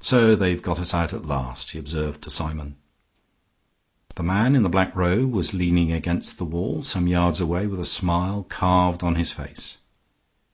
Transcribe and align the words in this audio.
"So 0.00 0.34
they've 0.34 0.62
got 0.62 0.80
at 0.80 0.94
us 0.94 1.12
at 1.12 1.26
last," 1.26 1.72
he 1.72 1.78
observed 1.78 2.22
to 2.22 2.30
Symon. 2.30 2.76
The 4.14 4.22
man 4.22 4.56
in 4.56 4.62
the 4.62 4.70
black 4.70 4.96
robe 4.96 5.32
was 5.32 5.52
leaning 5.52 5.92
against 5.92 6.38
the 6.38 6.46
wall 6.46 6.82
some 6.82 7.06
yards 7.06 7.42
away, 7.42 7.66
with 7.66 7.80
a 7.80 7.84
smile 7.84 8.44
carved 8.44 9.02
on 9.02 9.16
his 9.16 9.32
face. 9.32 9.76